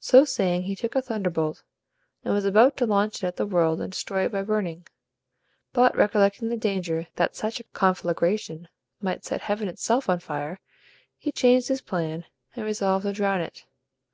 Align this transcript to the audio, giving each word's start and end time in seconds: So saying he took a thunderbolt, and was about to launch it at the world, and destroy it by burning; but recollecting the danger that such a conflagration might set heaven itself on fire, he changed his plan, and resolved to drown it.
So 0.00 0.24
saying 0.24 0.62
he 0.62 0.74
took 0.74 0.94
a 0.96 1.02
thunderbolt, 1.02 1.62
and 2.24 2.32
was 2.32 2.46
about 2.46 2.74
to 2.78 2.86
launch 2.86 3.16
it 3.16 3.24
at 3.26 3.36
the 3.36 3.44
world, 3.44 3.82
and 3.82 3.92
destroy 3.92 4.24
it 4.24 4.32
by 4.32 4.40
burning; 4.40 4.86
but 5.74 5.94
recollecting 5.94 6.48
the 6.48 6.56
danger 6.56 7.08
that 7.16 7.36
such 7.36 7.60
a 7.60 7.64
conflagration 7.64 8.68
might 9.02 9.26
set 9.26 9.42
heaven 9.42 9.68
itself 9.68 10.08
on 10.08 10.20
fire, 10.20 10.58
he 11.18 11.30
changed 11.30 11.68
his 11.68 11.82
plan, 11.82 12.24
and 12.56 12.64
resolved 12.64 13.04
to 13.04 13.12
drown 13.12 13.42
it. 13.42 13.66